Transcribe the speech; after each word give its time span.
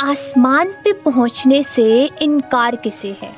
आसमान 0.00 0.68
पे 0.84 0.92
पहुँचने 0.92 1.62
से 1.62 2.10
इनकार 2.22 2.76
किसे 2.76 3.16
है? 3.22 3.36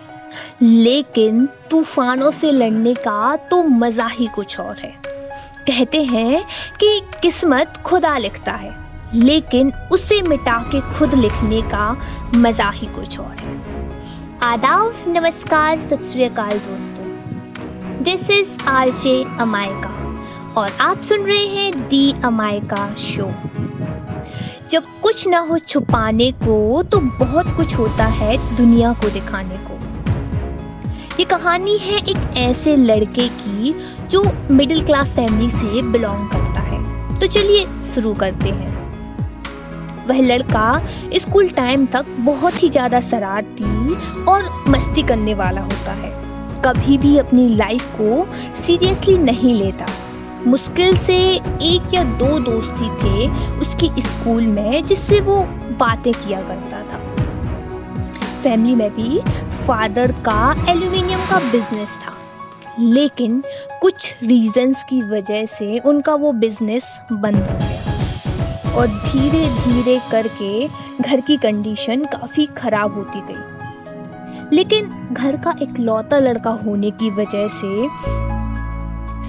लेकिन 0.63 1.49
तूफानों 1.71 2.31
से 2.31 2.53
लड़ने 2.53 2.95
का 2.95 3.37
तो 3.37 3.63
मज़ा 3.63 4.07
ही 4.07 4.27
कुछ 4.27 4.61
और 4.61 4.79
है। 4.79 4.93
कहते 5.67 6.03
हैं 6.05 6.45
कि 6.81 7.03
किस्मत 7.23 7.83
खुदा 7.87 8.19
लिखता 8.19 8.53
है, 8.53 8.75
लेकिन 9.15 9.73
उसे 9.93 10.23
मिटा 10.23 10.59
के 10.59 10.99
खुद 10.99 11.15
लिखने 11.15 11.63
का 11.63 12.01
मज़ा 12.35 12.71
ही 12.71 12.87
कुछ 12.87 13.21
और 13.21 13.37
है। 13.37 13.61
आदाब, 14.43 15.05
नमस्कार, 15.09 15.79
सत 15.79 15.99
दोस्तों। 16.51 17.11
दिस 18.03 18.31
इज़ 18.31 18.65
आरजे 18.69 19.25
अमायका 19.41 20.15
और 20.57 20.71
आप 20.81 21.03
सुन 21.03 21.21
रहे 21.21 21.47
हैं 21.47 21.89
दी 21.89 22.15
अमायका 22.25 22.95
शो 22.95 23.33
जब 24.71 24.85
कुछ 25.03 25.27
ना 25.29 25.39
हो 25.41 25.59
छुपाने 25.59 26.31
को 26.45 26.83
तो 26.83 27.01
बहुत 27.19 27.47
कुछ 27.57 27.75
होता 27.75 28.05
है 28.13 28.37
दुनिया 28.57 28.93
को 28.93 29.11
दिखाने 29.11 29.57
को। 29.61 29.79
ये 31.19 31.25
कहानी 31.25 31.77
है 31.79 31.97
एक 31.99 32.37
ऐसे 32.39 32.77
लड़के 32.77 33.29
की, 33.31 33.75
जो 34.11 34.23
मिडिल 34.51 34.85
क्लास 34.87 35.15
फैमिली 35.15 35.51
से 35.51 35.83
बिलोंग 35.83 36.29
करता 36.31 36.61
है। 36.61 37.19
तो 37.21 37.27
चलिए 37.27 37.67
शुरू 37.85 38.15
करते 38.15 38.51
हैं। 38.51 38.71
वह 40.07 40.21
लड़का 40.21 40.83
स्कूल 41.15 41.49
टाइम 41.49 41.87
तक 41.87 42.07
बहुत 42.21 42.63
ही 42.63 42.69
ज़्यादा 42.69 43.01
शरारती 43.01 43.95
और 44.25 44.49
मस्ती 44.69 45.03
करने 45.03 45.35
वाला 45.35 45.61
होता 45.61 45.93
है। 45.93 46.11
कभी 46.65 46.97
भी 46.99 47.17
अपनी 47.19 47.49
लाइफ 47.49 47.87
को 48.01 48.27
सीरियसली 48.63 49.19
नहीं 49.19 49.55
लेता। 49.55 49.87
मुश्किल 50.47 50.97
से 50.97 51.17
एक 51.35 51.95
या 51.95 52.05
दो 52.19 52.39
दोस्त 52.41 52.83
थे 53.23 53.59
उसकी 53.59 53.91
स्कूल 53.99 54.43
में 54.43 54.83
जिससे 54.83 55.21
वो 55.21 55.45
बातें 55.73 56.13
किया 56.13 56.41
करता 56.41 56.83
था। 56.83 56.99
फैमिली 58.43 58.75
में 58.75 58.95
भी 58.95 59.21
फादर 59.67 60.13
का 60.13 60.67
एल्यूमिनियम 60.69 61.21
का 61.21 61.39
बिज़नेस 61.39 61.89
था। 61.89 62.13
लेकिन 62.81 63.45
कुछ 63.81 64.15
रीजंस 64.23 64.85
की 64.89 65.03
वजह 65.03 65.47
से 65.47 65.79
उनका 65.79 66.15
वो 66.15 66.33
बिज़नेस 66.33 67.01
बंद 67.13 67.37
हो 67.37 67.59
गया। 67.59 68.73
और 68.73 68.87
धीरे 68.87 69.47
धीरे 69.47 70.01
करके 70.11 70.69
घर 71.01 71.21
की 71.21 71.37
कंडीशन 71.37 72.05
काफ़ी 72.05 72.47
ख़राब 72.47 72.95
होती 72.95 73.21
गई। 73.21 74.57
लेकिन 74.57 75.09
घर 75.13 75.37
का 75.37 75.55
इकलौता 75.63 76.19
लड़का 76.19 76.51
होने 76.51 76.91
की 76.91 77.11
वजह 77.11 77.49
से 77.49 77.89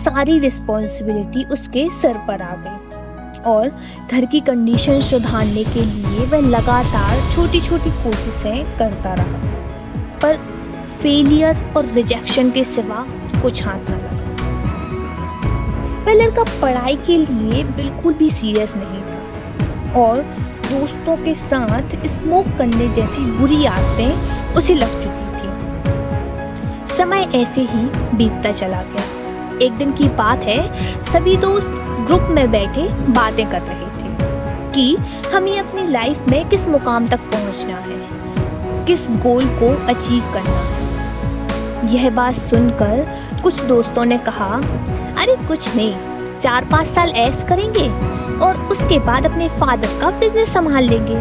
सारी 0.03 0.39
रिस्पॉन्सिबिलिटी 0.39 1.44
उसके 1.44 1.89
सर 2.02 2.13
पर 2.13 2.41
आ 2.41 2.55
गई। 2.55 2.92
और 3.45 3.69
घर 4.11 4.25
की 4.25 4.39
कंडीशन 4.39 5.02
सुधारने 5.02 5.63
के 5.63 5.81
लिए 5.81 6.25
वह 6.25 6.47
लगातार 6.49 7.31
छोटी 7.31 7.61
छोटी 7.61 7.89
कोशिशें 8.03 8.77
करता 8.77 9.13
रहा। 9.13 9.38
पर 10.19 10.38
फेलियर 11.02 11.73
और 11.77 11.85
रिजेक्शन 11.85 12.52
के 12.52 12.63
सिवा 12.63 13.05
कुछ 13.41 13.63
हाथ 13.63 13.89
न 13.89 13.94
लगा। 13.94 14.22
वह 16.03 16.13
लड़का 16.13 16.44
पढ़ाई 16.61 16.95
के 17.08 17.17
लिए 17.17 17.63
बिल्कुल 17.63 18.13
भी 18.13 18.30
सीरियस 18.30 18.73
नहीं 18.75 19.02
था 19.03 19.19
और 20.02 20.22
दोस्तों 20.63 21.16
के 21.17 21.35
साथ 21.35 21.95
स्मोक 22.07 22.45
करने 22.57 22.88
जैसी 22.89 23.22
बुरी 23.31 23.66
आदतें 23.66 24.53
उसे 24.53 24.73
लग 24.73 25.02
चुकी 25.02 25.28
थी। 25.33 25.50
समय 26.97 27.30
ऐसे 27.35 27.61
ही 27.61 27.83
बीतता 28.17 28.52
चला 28.52 28.81
गया। 28.83 29.12
एक 29.61 29.73
दिन 29.73 29.91
की 29.91 30.07
बात 30.11 30.43
है, 30.43 30.61
सभी 31.03 31.35
दोस्त 31.37 31.67
ग्रुप 32.07 32.27
में 32.29 32.51
बैठे 32.51 32.87
बातें 33.13 33.45
कर 33.51 33.61
रहे 33.61 33.87
थे 33.93 34.71
कि 34.71 34.95
हमें 35.33 35.57
अपनी 35.59 35.87
लाइफ 35.87 36.27
में 36.29 36.47
किस 36.49 36.67
मुकाम 36.67 37.07
तक 37.07 37.19
पहुँचना 37.31 37.77
है, 37.77 37.97
किस 38.85 39.07
गोल 39.23 39.45
को 39.59 39.69
अचीव 39.87 40.31
करना 40.33 40.57
है। 40.59 41.91
यह 41.93 42.09
बात 42.09 42.35
सुनकर 42.35 43.05
कुछ 43.44 43.61
दोस्तों 43.63 44.05
ने 44.05 44.17
कहा, 44.19 44.50
अरे 45.17 45.35
कुछ 45.47 45.75
नहीं, 45.75 45.94
चार 46.39 46.66
पाँच 46.66 46.88
साल 46.88 47.09
ऐस 47.17 47.44
करेंगे 47.44 47.88
और 48.39 48.57
उसके 48.72 48.99
बाद 49.01 49.25
अपने 49.25 49.49
फादर 49.49 49.99
का 50.01 50.09
बिज़नेस 50.19 50.53
संभाल 50.53 50.83
लेंगे। 50.83 51.17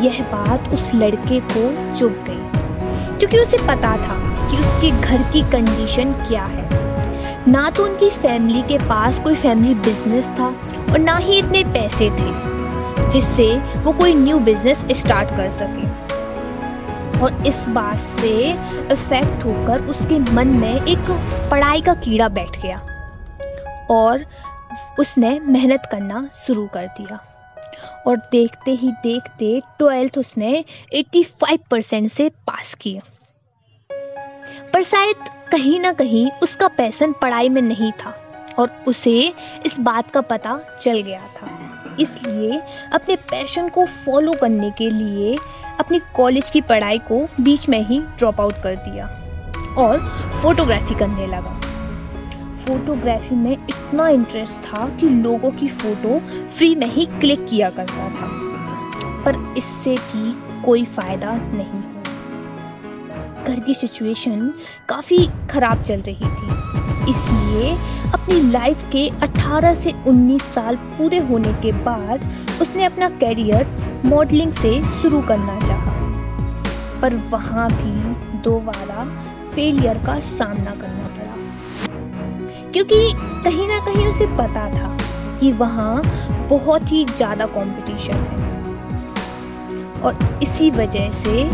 यह 0.00 0.22
बात 0.32 0.72
उस 0.74 0.90
लड़के 0.94 1.40
को 1.48 1.96
चुप 1.96 2.24
गई, 2.28 3.18
क्योंकि 3.18 3.38
उसे 3.38 3.56
पता 3.58 3.96
था 3.98 4.20
कि 4.50 4.56
उसके 4.58 4.90
घर 5.00 5.30
की 5.32 5.42
कंडीशन 5.52 6.12
क्या 6.22 6.42
है। 6.44 6.70
ना 7.48 7.68
तो 7.70 7.84
उनकी 7.84 8.08
फैमिली 8.10 8.62
के 8.62 8.78
पास 8.78 9.18
कोई 9.20 9.34
फैमिली 9.34 9.74
बिज़नेस 9.74 10.26
था 10.38 10.46
और 10.92 10.98
ना 10.98 11.16
ही 11.16 11.38
इतने 11.38 11.62
पैसे 11.64 12.10
थे, 12.10 13.10
जिससे 13.10 13.46
वो 13.78 13.92
कोई 13.92 14.14
न्यू 14.14 14.38
बिज़नेस 14.40 14.84
स्टार्ट 14.92 15.30
कर 15.30 15.50
सके। 15.52 15.90
और 17.20 17.46
इस 17.46 17.58
बात 17.68 17.98
से 18.20 18.50
इफ़ेक्ट 18.92 19.44
होकर 19.44 19.82
उसके 19.86 20.18
मन 20.32 20.48
में 20.48 20.74
एक 20.74 21.10
पढ़ाई 21.50 21.80
का 21.80 21.94
कीड़ा 21.94 22.28
बैठ 22.28 22.60
गया 22.62 22.78
और 23.90 24.24
उसने 24.98 25.38
मेहनत 25.40 25.88
करना 25.90 26.28
शुरू 26.34 26.66
कर 26.66 26.86
दिया। 26.98 27.20
और 28.06 28.16
देखते 28.32 28.70
ही 28.70 28.90
देखते 29.02 29.60
ट्वेल्थ 29.78 30.18
उसने 30.18 30.64
85 30.94 31.58
परसेंट 31.70 32.10
से 32.10 32.28
पास 32.46 32.74
किया। 32.74 33.02
पर 34.72 34.82
शायद 34.82 35.16
कहीं 35.52 35.78
ना 35.80 35.92
कहीं 35.92 36.30
उसका 36.42 36.66
पैसन 36.68 37.12
पढ़ाई 37.12 37.48
में 37.48 37.60
नहीं 37.62 37.90
था 38.00 38.10
और 38.58 38.70
उसे 38.88 39.12
इस 39.66 39.78
बात 39.80 40.10
का 40.10 40.20
पता 40.20 40.58
चल 40.82 41.00
गया 41.00 41.20
था। 41.36 41.48
इसलिए 42.00 42.60
अपने 42.92 43.16
पैशन 43.30 43.68
को 43.68 43.84
फॉलो 43.86 44.32
करने 44.32 44.70
के 44.70 44.88
लिए 44.90 45.36
अपनी 45.80 46.00
कॉलेज 46.16 46.50
की 46.50 46.60
पढ़ाई 46.60 46.98
को 47.10 47.20
बीच 47.40 47.68
में 47.68 47.80
ही 47.88 47.98
ड्रॉप 48.18 48.40
आउट 48.40 48.62
कर 48.62 48.76
दिया 48.78 49.06
और 49.78 50.00
फोटोग्राफी 50.42 50.94
करने 50.94 51.26
लगा। 51.26 51.54
फोटोग्राफी 52.64 53.34
में 53.34 53.52
इतना 53.52 54.08
इंटरेस्ट 54.08 54.60
था 54.64 54.88
कि 54.96 55.08
लोगों 55.08 55.50
की 55.50 55.68
फ़ोटो 55.68 56.18
फ्री 56.48 56.74
में 56.74 56.86
ही 56.86 57.06
क्लिक 57.20 57.46
किया 57.46 57.70
करता 57.70 58.08
था, 58.10 58.28
पर 59.24 59.54
इससे 59.58 59.96
भी 59.96 60.62
कोई 60.64 60.84
फ़ायदा 60.86 61.34
नहीं। 61.34 61.91
घर 63.42 63.60
की 63.60 63.74
सिचुएशन 63.74 64.52
काफ़ी 64.88 65.26
ख़राब 65.50 65.82
चल 65.82 66.00
रही 66.00 66.14
थी। 66.14 67.10
इसलिए 67.10 67.72
अपनी 68.14 68.40
लाइफ 68.50 68.82
के 68.92 69.08
18 69.22 69.74
से 69.74 69.92
19 70.08 70.42
साल 70.54 70.76
पूरे 70.76 71.18
होने 71.28 71.52
के 71.62 71.72
बाद 71.84 72.24
उसने 72.62 72.84
अपना 72.84 73.08
करियर 73.18 73.66
मॉडलिंग 74.06 74.52
से 74.52 74.80
शुरू 74.92 75.20
करना 75.22 75.58
चाहा। 75.60 75.90
पर 77.00 77.16
वहाँ 77.30 77.68
भी 77.70 78.40
दोबारा 78.42 79.04
फेलियर 79.54 79.98
का 79.98 80.18
सामना 80.28 80.74
करना 80.74 81.08
पड़ा। 81.08 82.70
क्योंकि 82.72 83.00
कहीं 83.44 83.66
ना 83.68 83.78
कहीं 83.86 84.06
उसे 84.06 84.26
पता 84.36 84.68
था 84.70 84.96
कि 85.40 85.52
वहाँ 85.54 86.02
बहुत 86.48 86.92
ही 86.92 87.04
ज़्यादा 87.06 87.46
कंपटीशन 87.48 88.24
है। 88.30 88.40
और 90.02 90.40
इसी 90.42 90.70
वजह 90.70 91.10
से 91.14 91.44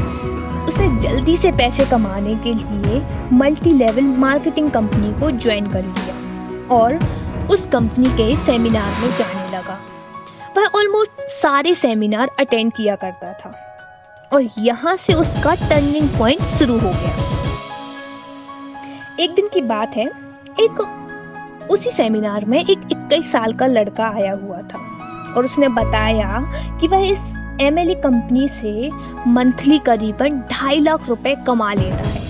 उसने 0.69 0.89
जल्दी 1.01 1.37
से 1.37 1.53
पैसे 1.53 1.85
कमाने 1.85 2.35
के 2.37 2.53
लिए 2.55 3.01
मल्टी 3.33 3.73
लेवल 3.73 4.03
मार्केटिंग 4.19 4.71
कंपनी 4.71 5.13
को 5.21 5.31
ज्वाइन 5.31 5.67
कर 5.67 5.85
लिया 5.85 6.77
और 6.77 6.99
उस 7.51 7.69
कंपनी 7.69 8.11
के 8.17 8.37
सेमिनार 8.37 9.01
में 9.03 9.11
जाने 9.11 9.57
लगा। 9.57 9.79
वह 10.57 10.79
ऑलमोस्ट 10.79 11.21
सारे 11.33 11.75
सेमिनार 11.75 12.31
अटेंड 12.39 12.73
किया 12.73 12.97
करता 12.97 13.33
था 13.33 13.53
और 14.33 14.49
यहाँ 14.59 14.97
से 14.97 15.15
उसका 15.15 15.55
टर्निंग 15.69 16.09
पॉइंट 16.09 16.43
शुरू 16.43 16.79
हो 16.79 16.91
गया। 16.91 17.17
एक 19.21 19.35
दिन 19.35 19.47
की 19.47 19.61
बात 19.63 19.97
है, 19.97 20.07
एक 20.61 21.69
उसी 21.71 21.91
सेमिनार 21.91 22.45
में 22.45 22.59
एक 22.59 22.79
21 22.93 23.33
साल 23.33 23.53
का 23.53 23.67
लड़का 23.67 24.09
आया 24.09 24.33
हुआ 24.33 24.61
था 24.65 24.79
और 25.37 25.45
उसने 25.45 25.69
बताया 25.69 26.41
कि 26.81 26.89
वह 26.89 27.11
इस 27.11 27.19
एमएलए 27.61 27.95
कंपनी 27.95 28.49
से 28.51 28.91
मंथली 29.27 29.79
करीबन 29.79 30.39
ढाई 30.51 30.81
लाख 30.81 31.09
रुपए 31.09 31.35
कमा 31.47 31.73
लेता 31.75 32.05
है। 32.05 32.23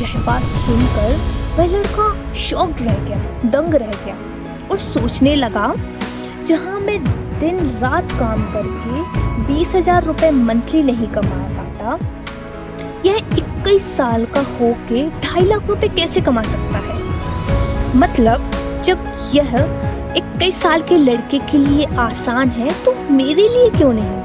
यह 0.00 0.14
बात 0.26 0.42
सुनकर 0.64 1.14
वह 1.58 1.66
लड़का 1.68 2.34
शॉक्ड 2.38 2.82
रह 2.82 3.04
गया, 3.04 3.50
दंग 3.50 3.74
रह 3.74 3.90
गया 4.04 4.16
और 4.70 4.78
सोचने 4.78 5.34
लगा, 5.36 5.72
जहाँ 6.46 6.80
मैं 6.80 6.98
दिन 7.38 7.58
रात 7.78 8.12
काम 8.12 8.42
करके 8.52 9.44
बीस 9.46 9.74
हज़ार 9.74 10.04
रुपए 10.04 10.30
मंथली 10.32 10.82
नहीं 10.82 11.08
कमा 11.08 11.42
पाता, 11.56 11.98
यह 13.04 13.16
इक्कीस 13.38 13.96
साल 13.96 14.24
का 14.26 14.40
होके 14.52 15.08
ढाई 15.20 15.44
लाख 15.44 15.66
रुपए 15.66 15.88
कैसे 15.88 16.20
कमा 16.20 16.42
सकता 16.42 16.78
है? 16.78 16.98
मतलब 17.96 18.50
जब 18.84 19.04
यह 19.34 19.56
इक्कीस 20.16 20.60
साल 20.62 20.82
के 20.82 20.96
लड़के 20.96 21.38
के 21.50 21.58
लिए 21.58 21.86
आसान 21.98 22.50
है 22.50 22.70
तो 22.84 22.94
मेरे 23.10 23.48
लिए 23.48 23.70
क्यों 23.70 23.92
नहीं? 23.92 24.16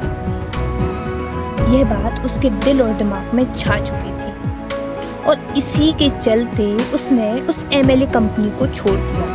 यह 1.74 1.84
बात 1.86 2.26
उसके 2.26 2.50
दिल 2.50 2.82
और 2.82 2.94
दिमाग 2.94 3.34
में 3.34 3.44
छा 3.56 3.78
चुकी 3.80 4.12
थी। 4.12 4.32
और 5.22 5.54
इसी 5.58 5.92
के 5.94 6.10
चलते 6.20 6.74
उसने 6.94 7.32
उस 7.42 7.66
एमएलए 7.74 8.06
कंपनी 8.06 8.50
को 8.60 8.68
छोड़ 8.68 8.96
दिया। 8.96 9.26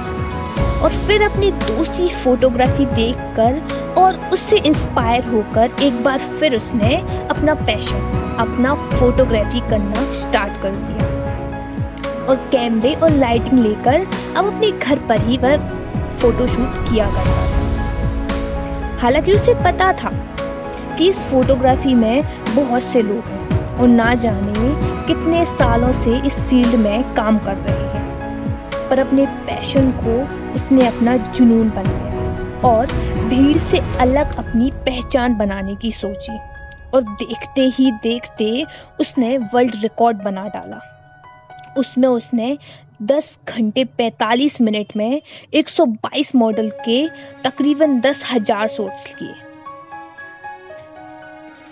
और 0.83 0.91
फिर 1.07 1.23
अपनी 1.23 1.51
दोस्त 1.53 1.93
की 1.93 2.09
फोटोग्राफी 2.15 2.87
देखकर 2.87 3.61
और 3.99 4.21
उससे 4.33 4.57
इंस्पायर 4.59 5.25
होकर 5.25 5.71
एक 5.83 6.03
बार 6.05 6.19
फिर 6.41 6.57
उसने 6.57 6.97
अपना 7.31 7.55
पैशन 7.55 8.37
अपना 8.41 8.75
फोटोग्राफी 8.75 9.61
करना 9.61 10.13
स्टार्ट 10.15 10.63
कर 10.63 10.75
दिया। 10.77 11.05
और 12.27 12.37
कैमरे 12.53 12.95
और 12.95 13.11
लाइटिंग 13.11 13.59
लेकर 13.59 14.07
अब 14.37 14.47
अपने 14.47 14.71
घर 14.71 14.99
पर 15.09 15.21
ही 15.21 15.37
वह 15.37 15.57
फोटोशूट 16.21 16.75
किया 16.89 17.07
करता 17.07 17.45
था। 17.47 18.99
हालाँकि 18.99 19.33
उसे 19.33 19.55
पता 19.55 19.93
था 19.93 20.11
कि 20.99 21.09
इस 21.09 21.25
फोटोग्राफी 21.25 21.95
में 21.95 22.23
बहुत 22.55 22.83
से 22.83 23.03
लोग 23.03 23.25
हैं 23.25 23.77
और 23.77 23.89
ना 23.89 24.15
जाने 24.15 24.75
कितने 25.07 25.45
सालों 25.45 25.93
से 25.93 26.19
इस 26.27 26.43
फ़ील्ड 26.45 26.75
में 26.75 27.15
काम 27.15 27.39
कर 27.39 27.57
रहे 27.57 27.85
हैं, 27.89 28.89
पर 28.89 28.99
अपने 28.99 29.27
पैशन 29.47 29.91
को 29.99 30.21
उसने 30.55 30.87
अपना 30.87 31.17
जुनून 31.17 31.71
बनाया 31.71 32.05
और 32.65 32.93
भीड़ 33.29 33.59
से 33.59 33.79
अलग 34.01 34.37
अपनी 34.37 34.71
पहचान 34.87 35.37
बनाने 35.37 35.75
की 35.75 35.93
सोची 35.93 36.39
और 36.95 37.03
देखते 37.03 37.69
ही 37.75 37.91
देखते 38.03 38.65
उसने 39.01 39.37
वर्ल्ड 39.55 39.75
रिकॉर्ड 39.83 40.23
बना 40.23 40.45
डाला। 40.47 40.81
उसमें 41.79 42.09
उसने 42.09 42.57
10 43.01 43.27
घंटे 43.49 43.85
45 44.01 44.61
मिनट 44.61 44.97
में 44.97 45.21
122 45.55 46.35
मॉडल 46.35 46.69
के 46.85 47.07
तकरीबन 47.45 48.01
दस 48.01 48.23
हज़ार 48.33 48.69
शॉट्स 48.69 49.07
किए 49.15 49.35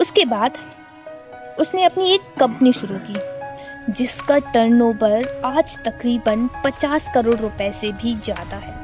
उसके 0.00 0.24
बाद 0.24 0.58
उसने 1.60 1.84
अपनी 1.84 2.12
एक 2.14 2.20
कंपनी 2.40 2.72
शुरू 2.72 2.96
की, 3.08 3.92
जिसका 3.92 4.38
टर्नओवर 4.38 5.42
आज 5.44 5.76
तकरीबन 5.84 6.48
50 6.66 7.08
करोड़ 7.14 7.36
रुपए 7.36 7.70
से 7.72 7.92
भी 7.92 8.14
ज़्यादा 8.14 8.56
है। 8.56 8.82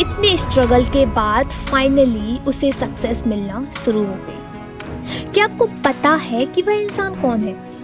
इतने 0.00 0.36
स्ट्रगल 0.38 0.84
के 0.84 1.04
बाद 1.06 1.46
फाइनली 1.70 2.38
उसे 2.48 2.72
सक्सेस 2.72 3.26
मिलना 3.26 3.66
शुरू 3.84 4.04
हो 4.04 4.14
गई। 4.26 5.32
क्या 5.32 5.44
आपको 5.44 5.66
पता 5.84 6.14
है 6.22 6.46
कि 6.46 6.62
वह 6.62 6.80
इंसान 6.80 7.20
कौन 7.20 7.42
है? 7.42 7.77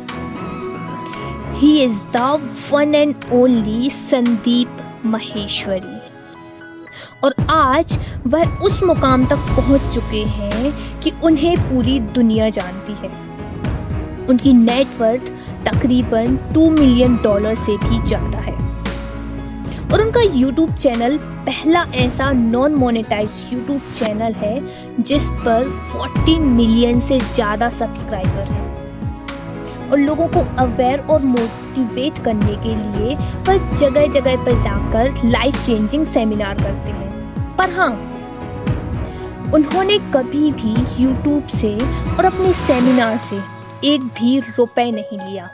He 1.54 1.80
is 1.82 1.98
the 2.16 2.18
one 2.72 2.94
and 2.94 3.14
only 3.32 3.90
Sandeep 3.90 4.76
Maheshwari 5.06 5.98
और 7.24 7.34
आज 7.50 7.98
वह 8.26 8.58
उस 8.58 8.82
मुकाम 8.82 9.26
तक 9.26 9.46
पहुँच 9.56 9.94
चुके 9.94 10.22
हैं 10.30 10.72
कि 11.00 11.12
उन्हें 11.24 11.56
पूरी 11.60 11.98
दुनिया 12.14 12.48
जानती 12.50 12.92
है। 12.92 13.10
उनकी 14.26 14.52
नेटवर्थ 14.52 15.32
तकरीबन 15.66 16.36
टू 16.54 16.68
मिलियन 16.70 17.16
डॉलर 17.16 17.54
से 17.54 17.76
भी 17.78 18.02
ज़्यादा 18.06 18.38
है। 18.38 18.52
और 19.92 20.02
उनका 20.02 20.20
यूट्यूब 20.20 20.74
चैनल 20.74 21.16
पहला 21.46 21.84
ऐसा 21.94 22.30
नॉन 22.32 22.74
मोनेटाइज 22.74 23.44
यूट्यूब 23.52 23.80
चैनल 23.94 24.32
है, 24.34 24.60
जिस 25.02 25.30
पर 25.40 25.70
14 25.92 26.44
मिलियन 26.50 27.00
से 27.00 27.18
ज़्यादा 27.20 27.68
सब्सक्राइबर 27.70 28.52
हैं। 28.52 28.63
और 29.84 29.98
लोगों 29.98 30.26
को 30.28 30.40
अवेयर 30.58 31.00
और 31.00 31.22
मोटिवेट 31.24 32.18
करने 32.24 32.56
के 32.56 32.74
लिए 32.76 33.14
वह 33.14 33.76
जगह 33.76 34.06
जगह 34.12 34.44
पर 34.44 34.62
जाकर 34.62 35.28
लाइफ 35.28 35.64
चेंजिंग 35.66 36.06
सेमिनार 36.06 36.54
करते 36.54 36.90
हैं। 36.90 37.56
पर 37.56 37.70
हाँ 37.70 37.90
उन्होंने 39.54 39.98
कभी 40.14 40.50
भी 40.52 40.74
यूट्यूब 41.02 41.48
से 41.50 41.74
और 42.16 42.24
अपने 42.24 42.52
सेमिनार 42.52 43.18
से 43.30 43.40
एक 43.84 44.00
भी 44.18 44.38
रुपए 44.58 44.90
नहीं 44.90 45.18
लिया। 45.20 45.48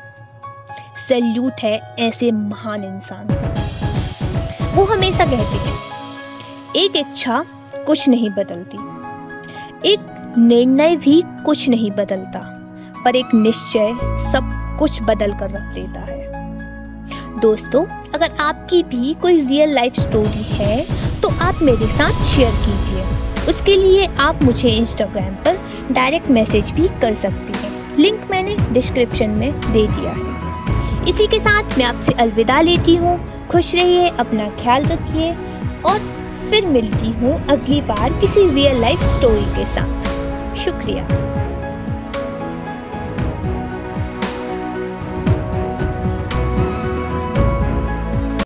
सैल्यूट 1.09 1.61
है 1.62 1.77
ऐसे 1.99 2.31
महान 2.32 2.85
इंसान 2.85 3.27
वो 4.75 4.85
हमेशा 4.85 5.25
कहते 5.25 5.56
हैं, 5.59 5.75
एक 6.77 6.97
इच्छा 6.97 7.44
कुछ 7.77 8.09
नहीं 8.09 8.31
बदलती। 8.31 8.79
एक 9.85 10.35
निर्णय 10.38 10.97
भी 10.97 11.23
कुछ 11.44 11.69
नहीं 11.69 11.91
बदलता। 11.91 12.41
पर 13.05 13.17
एक 13.17 13.35
निश्चय 13.35 13.94
सब 14.32 14.50
कुछ 14.79 15.02
बदल 15.02 15.32
कर 15.32 15.50
रख 15.50 15.75
देता 15.75 16.00
है। 16.00 16.19
दोस्तों, 17.41 17.85
अगर 18.14 18.37
आपकी 18.41 18.82
भी 18.85 19.14
कोई 19.14 19.41
रियल 19.41 19.75
लाइफ 19.75 20.00
स्टोरी 20.00 20.43
है 20.44 20.85
तो 21.23 21.29
आप 21.43 21.62
मेरे 21.62 21.87
साथ 21.88 22.23
शेयर 22.26 22.52
कीजिए। 22.56 23.05
उसके 23.49 23.76
लिए 23.76 24.06
आप 24.20 24.43
मुझे 24.43 24.69
इंस्टाग्राम 24.69 25.35
पर 25.44 25.58
डायरेक्ट 25.93 26.31
मैसेज 26.31 26.70
भी 26.70 26.88
कर 27.00 27.14
सकती 27.14 27.58
हैं। 27.58 27.97
लिंक 27.99 28.26
मैंने 28.31 28.56
डिस्क्रिप्शन 28.73 29.31
में 29.31 29.53
दे 29.62 29.87
दिया 29.87 30.11
है। 30.11 31.08
इसी 31.08 31.26
के 31.26 31.38
साथ 31.41 31.79
मैं 31.79 31.85
आपसे 31.85 32.12
अलविदा 32.12 32.61
लेती 32.61 32.96
हूँ। 32.96 33.19
खुश 33.49 33.75
रहिए, 33.75 34.08
अपना 34.08 34.49
ख्याल 34.62 34.85
रखिए 34.85 35.32
और 35.85 35.99
फिर 36.50 36.67
मिलती 36.67 37.11
हूँ 37.20 37.41
अगली 37.46 37.81
बार 37.82 38.20
किसी 38.20 38.49
रियल 38.49 38.81
लाइफ 38.81 39.03
स्टोरी 39.08 39.44
के 39.56 39.64
साथ। 39.67 40.56
शुक्रिया। 40.58 41.30